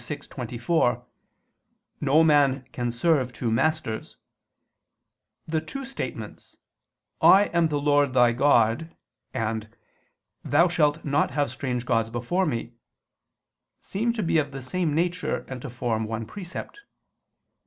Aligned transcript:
6:24), 0.01 1.03
"No 2.01 2.23
man 2.23 2.65
can 2.71 2.89
serve 2.91 3.31
two 3.31 3.51
masters," 3.51 4.17
the 5.47 5.61
two 5.61 5.85
statements, 5.85 6.57
"I 7.21 7.43
am 7.53 7.67
the 7.67 7.79
Lord 7.79 8.15
thy 8.15 8.31
God," 8.31 8.95
and, 9.31 9.69
"Thou 10.43 10.67
shalt 10.67 11.05
not 11.05 11.29
have 11.29 11.51
strange 11.51 11.85
gods 11.85 12.09
before 12.09 12.47
Me" 12.47 12.73
seem 13.79 14.11
to 14.13 14.23
be 14.23 14.39
of 14.39 14.51
the 14.51 14.61
same 14.63 14.95
nature 14.95 15.45
and 15.47 15.61
to 15.61 15.69
form 15.69 16.05
one 16.05 16.25
precept. 16.25 16.79